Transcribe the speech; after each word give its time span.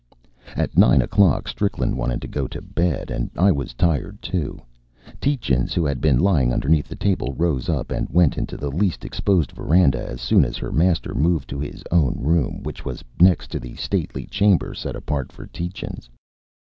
At 0.55 0.75
nine 0.79 0.99
o'clock 0.99 1.47
Strickland 1.47 1.95
wanted 1.95 2.23
to 2.23 2.27
go 2.27 2.47
to 2.47 2.59
bed, 2.59 3.11
and 3.11 3.29
I 3.37 3.51
was 3.51 3.75
tired 3.75 4.19
too. 4.19 4.59
Tietjens, 5.21 5.73
who 5.75 5.85
had 5.85 6.01
been 6.01 6.17
lying 6.17 6.51
underneath 6.51 6.87
the 6.87 6.95
table, 6.95 7.35
rose 7.37 7.69
up 7.69 7.91
and 7.91 8.09
went 8.09 8.35
into 8.35 8.57
the 8.57 8.71
least 8.71 9.05
exposed 9.05 9.51
veranda 9.51 10.03
as 10.03 10.19
soon 10.19 10.43
as 10.43 10.57
her 10.57 10.71
master 10.71 11.13
moved 11.13 11.47
to 11.49 11.59
his 11.59 11.83
own 11.91 12.15
room, 12.19 12.63
which 12.63 12.83
was 12.83 13.03
next 13.19 13.49
to 13.51 13.59
the 13.59 13.75
stately 13.75 14.25
chamber 14.25 14.73
set 14.73 14.95
apart 14.95 15.31
for 15.31 15.45
Tietjens. 15.45 16.09